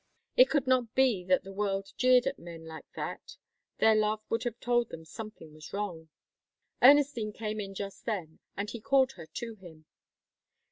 It 0.35 0.49
could 0.49 0.65
not 0.65 0.95
be 0.95 1.23
that 1.25 1.43
the 1.43 1.51
world 1.53 1.89
jeered 1.95 2.25
at 2.25 2.39
men 2.39 2.65
like 2.65 2.91
that. 2.95 3.37
Their 3.77 3.93
love 3.93 4.19
would 4.29 4.41
have 4.45 4.59
told 4.59 4.89
them 4.89 5.05
something 5.05 5.53
was 5.53 5.73
wrong. 5.73 6.09
Ernestine 6.81 7.31
came 7.33 7.59
in 7.59 7.75
just 7.75 8.05
then 8.07 8.39
and 8.57 8.67
he 8.67 8.81
called 8.81 9.11
her 9.11 9.27
to 9.27 9.55
him. 9.57 9.85